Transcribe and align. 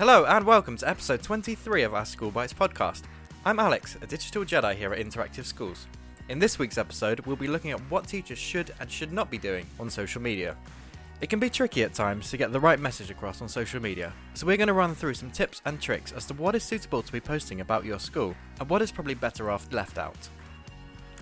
Hello 0.00 0.24
and 0.24 0.46
welcome 0.46 0.78
to 0.78 0.88
episode 0.88 1.22
23 1.22 1.82
of 1.82 1.92
our 1.92 2.06
School 2.06 2.30
Bites 2.30 2.54
podcast. 2.54 3.02
I'm 3.44 3.58
Alex, 3.58 3.98
a 4.00 4.06
digital 4.06 4.46
Jedi 4.46 4.74
here 4.74 4.94
at 4.94 4.98
Interactive 4.98 5.44
Schools. 5.44 5.86
In 6.30 6.38
this 6.38 6.58
week's 6.58 6.78
episode, 6.78 7.20
we'll 7.26 7.36
be 7.36 7.48
looking 7.48 7.72
at 7.72 7.90
what 7.90 8.08
teachers 8.08 8.38
should 8.38 8.72
and 8.80 8.90
should 8.90 9.12
not 9.12 9.30
be 9.30 9.36
doing 9.36 9.66
on 9.78 9.90
social 9.90 10.22
media. 10.22 10.56
It 11.20 11.28
can 11.28 11.38
be 11.38 11.50
tricky 11.50 11.82
at 11.82 11.92
times 11.92 12.30
to 12.30 12.38
get 12.38 12.50
the 12.50 12.58
right 12.58 12.80
message 12.80 13.10
across 13.10 13.42
on 13.42 13.48
social 13.50 13.82
media, 13.82 14.14
so 14.32 14.46
we're 14.46 14.56
going 14.56 14.68
to 14.68 14.72
run 14.72 14.94
through 14.94 15.12
some 15.12 15.30
tips 15.30 15.60
and 15.66 15.78
tricks 15.78 16.12
as 16.12 16.24
to 16.28 16.32
what 16.32 16.54
is 16.54 16.62
suitable 16.64 17.02
to 17.02 17.12
be 17.12 17.20
posting 17.20 17.60
about 17.60 17.84
your 17.84 17.98
school 17.98 18.34
and 18.58 18.70
what 18.70 18.80
is 18.80 18.90
probably 18.90 19.12
better 19.12 19.50
off 19.50 19.70
left 19.70 19.98
out. 19.98 20.30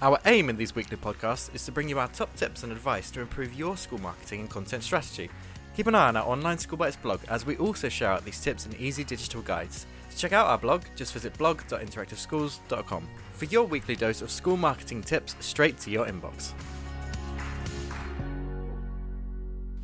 Our 0.01 0.21
aim 0.25 0.51
in 0.51 0.57
these 0.57 0.77
weekly 0.77 0.99
podcasts 0.99 1.53
is 1.53 1.65
to 1.65 1.73
bring 1.73 1.89
you 1.89 1.99
our 1.99 2.07
top 2.07 2.33
tips 2.37 2.63
and 2.63 2.71
advice 2.71 3.11
to 3.11 3.21
improve 3.21 3.55
your 3.55 3.77
school 3.77 3.99
marketing 3.99 4.43
and 4.43 4.49
content 4.49 4.85
strategy. 4.85 5.31
Keep 5.79 5.87
an 5.87 5.95
eye 5.95 6.09
on 6.09 6.17
our 6.17 6.27
online 6.27 6.59
School 6.59 6.77
Bites 6.77 6.97
blog 6.97 7.21
as 7.29 7.47
we 7.47 7.57
also 7.59 7.89
share 7.89 8.11
out 8.11 8.25
these 8.25 8.41
tips 8.41 8.67
and 8.67 8.75
easy 8.81 9.05
digital 9.05 9.43
guides. 9.43 9.87
To 10.11 10.17
check 10.19 10.33
out 10.33 10.49
our 10.49 10.59
blog, 10.59 10.83
just 10.97 11.13
visit 11.13 11.39
blog.interactiveschools.com 11.39 13.09
for 13.35 13.45
your 13.45 13.63
weekly 13.63 13.95
dose 13.95 14.21
of 14.21 14.29
school 14.29 14.57
marketing 14.57 15.03
tips 15.05 15.37
straight 15.39 15.79
to 15.79 15.91
your 15.93 16.07
inbox. 16.07 16.53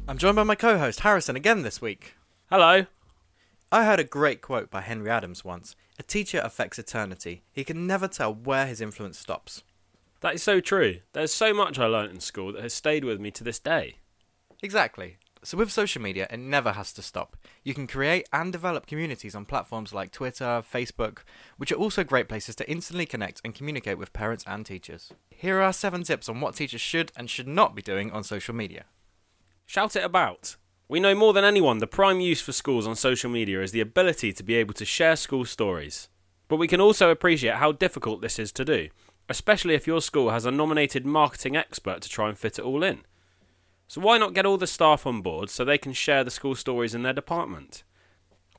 I'm 0.09 0.19
joined 0.19 0.35
by 0.35 0.43
my 0.43 0.57
co 0.57 0.79
host 0.79 0.99
Harrison 0.99 1.37
again 1.37 1.63
this 1.63 1.81
week. 1.81 2.17
Hello. 2.51 2.87
I 3.71 3.85
heard 3.85 4.01
a 4.01 4.05
great 4.05 4.43
quote 4.43 4.71
by 4.71 4.81
Henry 4.81 5.11
Adams 5.11 5.45
once 5.45 5.77
A 6.01 6.03
teacher 6.03 6.41
affects 6.43 6.77
eternity. 6.77 7.45
He 7.53 7.63
can 7.63 7.87
never 7.87 8.09
tell 8.09 8.35
where 8.35 8.67
his 8.67 8.81
influence 8.81 9.21
stops. 9.21 9.63
That 10.23 10.35
is 10.35 10.43
so 10.43 10.59
true. 10.59 11.03
There's 11.13 11.33
so 11.33 11.55
much 11.55 11.79
I 11.79 11.87
learnt 11.87 12.11
in 12.11 12.19
school 12.19 12.53
that 12.55 12.63
has 12.65 12.75
stayed 12.75 13.05
with 13.05 13.21
me 13.21 13.31
to 13.31 13.45
this 13.45 13.61
day. 13.61 13.99
Exactly. 14.61 15.19
So, 15.45 15.59
with 15.59 15.71
social 15.71 16.01
media, 16.01 16.27
it 16.31 16.39
never 16.39 16.73
has 16.73 16.91
to 16.95 17.03
stop. 17.03 17.37
You 17.63 17.75
can 17.75 17.87
create 17.87 18.27
and 18.33 18.51
develop 18.51 18.87
communities 18.87 19.35
on 19.35 19.45
platforms 19.45 19.93
like 19.93 20.11
Twitter, 20.11 20.65
Facebook, 20.73 21.19
which 21.59 21.71
are 21.71 21.77
also 21.77 22.03
great 22.03 22.31
places 22.31 22.57
to 22.57 22.71
instantly 22.71 23.05
connect 23.05 23.43
and 23.45 23.55
communicate 23.55 23.99
with 23.99 24.15
parents 24.15 24.43
and 24.47 24.65
teachers. 24.65 25.13
Here 25.29 25.61
are 25.61 25.75
seven 25.75 26.03
tips 26.03 26.31
on 26.31 26.41
what 26.41 26.55
teachers 26.55 26.81
should 26.81 27.13
and 27.15 27.29
should 27.29 27.47
not 27.47 27.75
be 27.75 27.83
doing 27.83 28.11
on 28.11 28.25
social 28.25 28.55
media. 28.55 28.87
Shout 29.67 29.97
it 29.97 30.05
about. 30.05 30.57
We 30.89 30.99
know 30.99 31.15
more 31.15 31.35
than 31.35 31.45
anyone 31.45 31.77
the 31.77 31.87
prime 31.87 32.21
use 32.21 32.41
for 32.41 32.53
schools 32.53 32.87
on 32.87 32.97
social 32.97 33.31
media 33.31 33.63
is 33.63 33.73
the 33.73 33.83
ability 33.83 34.33
to 34.33 34.43
be 34.43 34.55
able 34.55 34.75
to 34.75 34.87
share 34.87 35.15
school 35.15 35.45
stories. 35.45 36.09
But 36.49 36.57
we 36.57 36.69
can 36.69 36.81
also 36.81 37.11
appreciate 37.11 37.57
how 37.57 37.73
difficult 37.73 38.23
this 38.23 38.39
is 38.39 38.51
to 38.53 38.65
do, 38.65 38.89
especially 39.29 39.75
if 39.75 39.87
your 39.87 40.01
school 40.01 40.31
has 40.31 40.47
a 40.47 40.51
nominated 40.51 41.05
marketing 41.05 41.55
expert 41.55 42.01
to 42.01 42.09
try 42.09 42.31
and 42.31 42.39
fit 42.39 42.59
it 42.59 42.65
all 42.65 42.83
in. 42.83 43.03
So 43.87 44.01
why 44.01 44.19
not 44.19 44.35
get 44.35 44.47
all 44.47 44.57
the 44.57 44.67
staff 44.67 45.07
on 45.07 45.21
board 45.21 45.51
so 45.51 45.65
they 45.65 45.79
can 45.79 45.93
share 45.93 46.25
the 46.25 46.31
school 46.31 46.55
stories 46.55 46.95
in 46.95 47.03
their 47.03 47.13
department? 47.13 47.85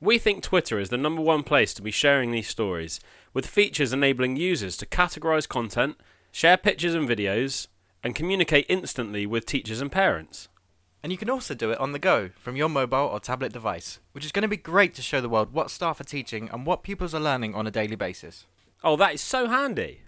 We 0.00 0.18
think 0.18 0.42
Twitter 0.42 0.78
is 0.78 0.90
the 0.90 0.98
number 0.98 1.22
one 1.22 1.42
place 1.42 1.72
to 1.74 1.82
be 1.82 1.90
sharing 1.90 2.30
these 2.30 2.48
stories, 2.48 3.00
with 3.32 3.46
features 3.46 3.92
enabling 3.92 4.36
users 4.36 4.76
to 4.78 4.86
categorise 4.86 5.48
content, 5.48 5.96
share 6.30 6.56
pictures 6.56 6.94
and 6.94 7.08
videos, 7.08 7.68
and 8.02 8.14
communicate 8.14 8.66
instantly 8.68 9.26
with 9.26 9.46
teachers 9.46 9.80
and 9.80 9.90
parents. 9.90 10.48
And 11.02 11.12
you 11.12 11.18
can 11.18 11.30
also 11.30 11.54
do 11.54 11.70
it 11.70 11.78
on 11.78 11.92
the 11.92 11.98
go 11.98 12.30
from 12.38 12.56
your 12.56 12.68
mobile 12.68 12.98
or 12.98 13.20
tablet 13.20 13.52
device, 13.52 14.00
which 14.12 14.24
is 14.24 14.32
going 14.32 14.42
to 14.42 14.48
be 14.48 14.56
great 14.56 14.94
to 14.94 15.02
show 15.02 15.20
the 15.20 15.28
world 15.28 15.52
what 15.52 15.70
staff 15.70 16.00
are 16.00 16.04
teaching 16.04 16.50
and 16.52 16.66
what 16.66 16.82
pupils 16.82 17.14
are 17.14 17.20
learning 17.20 17.54
on 17.54 17.66
a 17.66 17.70
daily 17.70 17.96
basis. 17.96 18.46
Oh, 18.84 18.96
that 18.96 19.14
is 19.14 19.20
so 19.20 19.48
handy. 19.48 20.00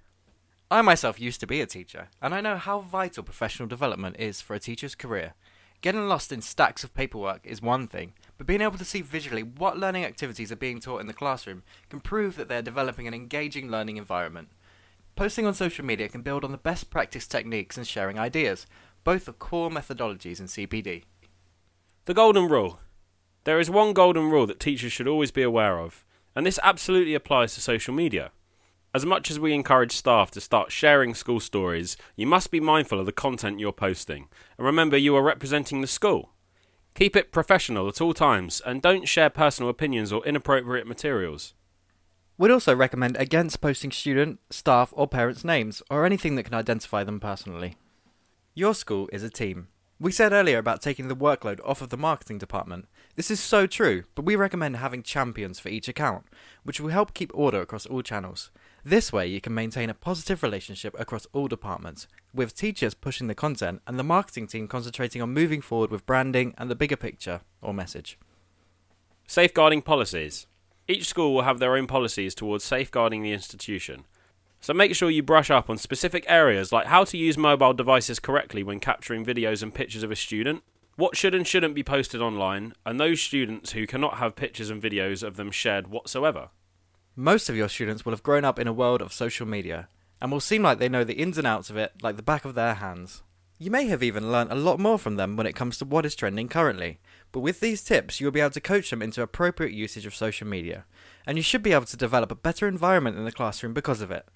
I 0.71 0.83
myself 0.83 1.19
used 1.19 1.41
to 1.41 1.47
be 1.47 1.63
a 1.63 1.67
teacher, 1.67 2.09
and 2.21 2.35
I 2.35 2.43
know 2.43 2.59
how 2.59 2.81
vital 2.81 3.23
professional 3.23 3.67
development 3.67 4.17
is 4.19 4.43
for 4.43 4.53
a 4.53 4.59
teacher's 4.59 4.95
career. 4.95 5.33
Getting 5.81 6.09
lost 6.09 6.31
in 6.31 6.43
stacks 6.43 6.85
of 6.85 6.93
paperwork 6.93 7.41
is 7.45 7.63
one 7.63 7.87
thing, 7.87 8.13
but 8.37 8.47
being 8.47 8.61
able 8.61 8.77
to 8.77 8.85
see 8.85 9.01
visually 9.01 9.43
what 9.43 9.79
learning 9.79 10.05
activities 10.05 10.53
are 10.53 10.57
being 10.57 10.79
taught 10.79 11.01
in 11.01 11.07
the 11.07 11.15
classroom 11.15 11.63
can 11.89 12.01
prove 12.01 12.37
that 12.37 12.49
they're 12.49 12.61
developing 12.61 13.07
an 13.07 13.15
engaging 13.15 13.71
learning 13.71 13.97
environment. 13.97 14.51
Posting 15.17 15.47
on 15.47 15.55
social 15.55 15.87
media 15.87 16.07
can 16.07 16.21
build 16.21 16.45
on 16.45 16.53
the 16.53 16.59
best 16.59 16.91
practice 16.91 17.27
techniques 17.27 17.79
and 17.79 17.87
sharing 17.87 18.19
ideas, 18.19 18.67
both 19.05 19.27
are 19.27 19.33
core 19.33 19.71
methodologies 19.71 20.39
in 20.39 20.47
CPD. 20.47 21.05
The 22.05 22.15
Golden 22.15 22.47
Rule. 22.47 22.81
There 23.45 23.59
is 23.59 23.71
one 23.71 23.95
golden 23.95 24.29
rule 24.29 24.47
that 24.47 24.61
teachers 24.61 24.93
should 24.93 25.09
always 25.09 25.31
be 25.31 25.43
aware 25.43 25.79
of, 25.79 26.05
and 26.37 26.45
this 26.45 26.61
absolutely 26.63 27.15
applies 27.15 27.55
to 27.55 27.63
social 27.63 27.95
media. 27.95 28.33
As 28.95 29.05
much 29.05 29.31
as 29.31 29.39
we 29.39 29.53
encourage 29.53 29.93
staff 29.93 30.31
to 30.31 30.41
start 30.41 30.73
sharing 30.73 31.15
school 31.15 31.41
stories, 31.41 31.99
you 32.17 32.27
must 32.27 32.51
be 32.51 32.59
mindful 32.59 32.99
of 32.99 33.05
the 33.05 33.13
content 33.13 33.61
you're 33.61 33.71
posting, 33.71 34.29
and 34.57 34.67
remember 34.67 34.97
you 34.97 35.15
are 35.15 35.23
representing 35.23 35.83
the 35.83 35.87
school. 35.87 36.31
Keep 36.95 37.15
it 37.15 37.31
professional 37.31 37.87
at 37.89 38.01
all 38.01 38.15
times, 38.15 38.63
and 38.65 38.81
don't 38.81 39.07
share 39.07 39.29
personal 39.29 39.71
opinions 39.71 40.11
or 40.11 40.25
inappropriate 40.27 40.87
materials. 40.87 41.53
We'd 42.39 42.51
also 42.51 42.75
recommend 42.75 43.17
against 43.17 43.61
posting 43.61 43.91
student, 43.91 44.41
staff, 44.49 44.93
or 44.97 45.07
parents' 45.07 45.45
names, 45.45 45.83
or 45.91 46.07
anything 46.07 46.37
that 46.37 46.45
can 46.45 46.55
identify 46.55 47.05
them 47.05 47.21
personally. 47.21 47.77
Your 48.55 48.75
school 48.75 49.09
is 49.13 49.23
a 49.23 49.31
team. 49.31 49.69
We 50.01 50.13
said 50.13 50.33
earlier 50.33 50.59
about 50.59 50.81
taking 50.81 51.09
the 51.09 51.17
workload 51.17 51.59
off 51.65 51.83
of 51.83 51.89
the 51.89 51.97
marketing 51.97 52.39
department. 52.39 52.87
This 53.17 53.33
is 53.33 53.41
so 53.41 53.67
true, 53.67 54.05
but 54.15 54.25
we 54.25 54.37
recommend 54.37 54.77
having 54.77 55.03
champions 55.03 55.59
for 55.59 55.71
each 55.71 55.89
account, 55.89 56.27
which 56.63 56.79
will 56.79 56.91
help 56.91 57.15
keep 57.15 57.33
order 57.35 57.61
across 57.61 57.85
all 57.85 58.03
channels. 58.03 58.53
This 58.85 59.13
way, 59.13 59.27
you 59.27 59.41
can 59.41 59.55
maintain 59.55 59.91
a 59.91 59.95
positive 59.95 60.45
relationship 60.45 60.95
across 61.01 61.27
all 61.33 61.49
departments, 61.49 62.07
with 62.33 62.55
teachers 62.55 62.95
pushing 62.95 63.27
the 63.27 63.35
content 63.35 63.83
and 63.89 63.99
the 63.99 64.05
marketing 64.05 64.47
team 64.47 64.69
concentrating 64.69 65.21
on 65.21 65.35
moving 65.35 65.61
forward 65.61 65.91
with 65.91 66.07
branding 66.07 66.55
and 66.57 66.71
the 66.71 66.77
bigger 66.77 66.97
picture 66.97 67.41
or 67.61 67.75
message. 67.75 68.21
Safeguarding 69.27 69.83
policies. 69.83 70.47
Each 70.87 71.09
school 71.09 71.35
will 71.35 71.43
have 71.43 71.59
their 71.59 71.75
own 71.75 71.89
policies 71.89 72.37
towards 72.37 72.63
safeguarding 72.63 73.23
the 73.23 73.33
institution. 73.33 74.05
So 74.61 74.75
make 74.75 74.95
sure 74.95 75.11
you 75.11 75.23
brush 75.23 75.51
up 75.51 75.71
on 75.71 75.79
specific 75.79 76.25
areas 76.29 76.73
like 76.73 76.87
how 76.87 77.05
to 77.05 77.17
use 77.17 77.39
mobile 77.39 77.73
devices 77.73 78.19
correctly 78.19 78.63
when 78.63 78.81
capturing 78.81 79.25
videos 79.25 79.63
and 79.63 79.75
pictures 79.75 80.03
of 80.03 80.11
a 80.11 80.17
student, 80.17 80.63
what 80.97 81.17
should 81.17 81.35
and 81.35 81.47
shouldn't 81.47 81.77
be 81.77 81.85
posted 81.85 82.21
online, 82.21 82.73
and 82.85 82.99
those 82.99 83.21
students 83.21 83.73
who 83.73 83.87
cannot 83.87 84.19
have 84.19 84.35
pictures 84.35 84.69
and 84.69 84.83
videos 84.83 85.23
of 85.23 85.37
them 85.37 85.53
shared 85.53 85.87
whatsoever. 85.87 86.51
Most 87.15 87.49
of 87.49 87.57
your 87.57 87.69
students 87.69 88.05
will 88.05 88.13
have 88.13 88.23
grown 88.23 88.45
up 88.45 88.59
in 88.59 88.67
a 88.67 88.73
world 88.73 89.01
of 89.01 89.13
social 89.13 89.47
media 89.47 89.89
and 90.21 90.33
will 90.33 90.41
seem 90.41 90.63
like 90.63 90.79
they 90.79 90.89
know 90.89 91.05
the 91.05 91.15
ins 91.15 91.39
and 91.39 91.47
outs 91.47 91.71
of 91.71 91.77
it 91.77 91.93
like 92.03 92.17
the 92.17 92.23
back 92.23 92.45
of 92.45 92.55
their 92.55 92.75
hands. 92.75 93.23
You 93.61 93.73
may 93.73 93.87
have 93.87 94.05
even 94.05 94.31
learnt 94.31 94.53
a 94.53 94.57
lot 94.57 94.79
more 94.79 94.99
from 94.99 95.17
them 95.17 95.37
when 95.37 95.47
it 95.47 95.57
comes 95.57 95.79
to 95.79 95.85
what 95.85 96.07
is 96.07 96.15
trending 96.15 96.49
currently, 96.49 97.01
but 97.33 97.41
with 97.41 97.59
these 97.59 97.83
tips, 97.83 98.21
you'll 98.21 98.31
be 98.31 98.41
able 98.41 98.51
to 98.51 98.61
coach 98.61 98.91
them 98.91 99.03
into 99.03 99.21
appropriate 99.21 99.73
usage 99.73 100.07
of 100.07 100.15
social 100.15 100.47
media, 100.47 100.85
and 101.27 101.37
you 101.37 101.43
should 101.43 101.63
be 101.63 101.73
able 101.73 101.87
to 101.87 101.97
develop 101.97 102.31
a 102.31 102.37
better 102.37 102.69
environment 102.69 103.17
in 103.17 103.25
the 103.25 103.33
classroom 103.33 103.75
because 103.75 104.01
of 104.01 104.13
it. 104.13 104.29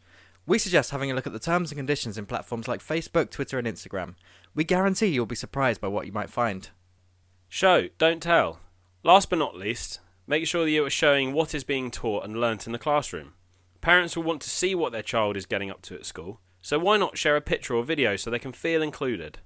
We 0.44 0.58
suggest 0.58 0.90
having 0.90 1.10
a 1.10 1.14
look 1.14 1.26
at 1.26 1.32
the 1.32 1.38
terms 1.38 1.70
and 1.70 1.78
conditions 1.78 2.18
in 2.18 2.26
platforms 2.26 2.66
like 2.66 2.82
Facebook, 2.82 3.30
Twitter, 3.30 3.58
and 3.58 3.66
Instagram. 3.66 4.16
We 4.54 4.64
guarantee 4.64 5.06
you'll 5.06 5.26
be 5.26 5.36
surprised 5.36 5.80
by 5.80 5.88
what 5.88 6.06
you 6.06 6.12
might 6.12 6.30
find. 6.30 6.68
Show, 7.48 7.88
don't 7.98 8.20
tell. 8.20 8.58
Last 9.04 9.30
but 9.30 9.38
not 9.38 9.56
least, 9.56 10.00
make 10.26 10.46
sure 10.46 10.64
that 10.64 10.70
you 10.70 10.84
are 10.84 10.90
showing 10.90 11.32
what 11.32 11.54
is 11.54 11.62
being 11.62 11.90
taught 11.92 12.24
and 12.24 12.40
learnt 12.40 12.66
in 12.66 12.72
the 12.72 12.78
classroom. 12.78 13.34
Parents 13.80 14.16
will 14.16 14.24
want 14.24 14.42
to 14.42 14.50
see 14.50 14.74
what 14.74 14.90
their 14.90 15.02
child 15.02 15.36
is 15.36 15.46
getting 15.46 15.70
up 15.70 15.82
to 15.82 15.94
at 15.94 16.06
school, 16.06 16.40
so 16.60 16.78
why 16.78 16.96
not 16.96 17.18
share 17.18 17.36
a 17.36 17.40
picture 17.40 17.74
or 17.74 17.84
video 17.84 18.16
so 18.16 18.30
they 18.30 18.38
can 18.38 18.52
feel 18.52 18.82
included? 18.82 19.38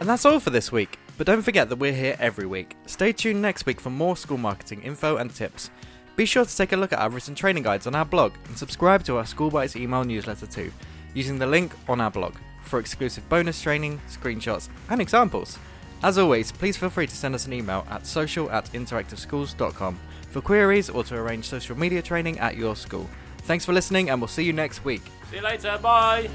And 0.00 0.08
that's 0.08 0.24
all 0.24 0.40
for 0.40 0.50
this 0.50 0.72
week, 0.72 0.98
but 1.16 1.26
don't 1.26 1.42
forget 1.42 1.68
that 1.68 1.78
we're 1.78 1.92
here 1.92 2.16
every 2.18 2.46
week. 2.46 2.76
Stay 2.86 3.12
tuned 3.12 3.40
next 3.40 3.66
week 3.66 3.80
for 3.80 3.90
more 3.90 4.16
school 4.16 4.38
marketing 4.38 4.82
info 4.82 5.16
and 5.16 5.34
tips. 5.34 5.70
Be 6.16 6.26
sure 6.26 6.44
to 6.44 6.56
take 6.56 6.72
a 6.72 6.76
look 6.76 6.92
at 6.92 7.00
our 7.00 7.10
written 7.10 7.34
training 7.34 7.64
guides 7.64 7.86
on 7.86 7.94
our 7.94 8.04
blog 8.04 8.34
and 8.46 8.56
subscribe 8.56 9.02
to 9.04 9.16
our 9.16 9.26
School 9.26 9.50
Bites 9.50 9.76
email 9.76 10.04
newsletter 10.04 10.46
too, 10.46 10.72
using 11.12 11.38
the 11.38 11.46
link 11.46 11.72
on 11.88 12.00
our 12.00 12.10
blog 12.10 12.34
for 12.62 12.78
exclusive 12.78 13.28
bonus 13.28 13.60
training, 13.60 14.00
screenshots, 14.08 14.68
and 14.90 15.00
examples. 15.00 15.58
As 16.02 16.18
always, 16.18 16.52
please 16.52 16.76
feel 16.76 16.90
free 16.90 17.06
to 17.06 17.16
send 17.16 17.34
us 17.34 17.46
an 17.46 17.52
email 17.52 17.86
at 17.90 18.06
social 18.06 18.50
at 18.50 18.66
interactiveschools.com 18.72 19.98
for 20.30 20.40
queries 20.40 20.90
or 20.90 21.02
to 21.04 21.16
arrange 21.16 21.46
social 21.46 21.78
media 21.78 22.02
training 22.02 22.38
at 22.38 22.56
your 22.56 22.76
school. 22.76 23.08
Thanks 23.38 23.64
for 23.64 23.72
listening, 23.72 24.10
and 24.10 24.20
we'll 24.20 24.28
see 24.28 24.44
you 24.44 24.52
next 24.52 24.84
week. 24.84 25.02
See 25.30 25.36
you 25.36 25.42
later, 25.42 25.78
bye! 25.82 26.28